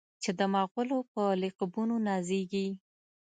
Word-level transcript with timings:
چې 0.23 0.31
د 0.39 0.41
مغلو 0.53 0.99
په 1.13 1.23
لقبونو 1.41 1.95
نازیږي. 2.07 2.67